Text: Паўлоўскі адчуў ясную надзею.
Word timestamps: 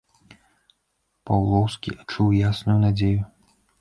Паўлоўскі 1.29 1.89
адчуў 2.01 2.33
ясную 2.49 2.79
надзею. 2.87 3.21